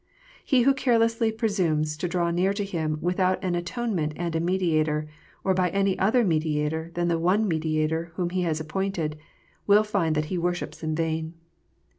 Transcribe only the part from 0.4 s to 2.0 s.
He who carelessly presumes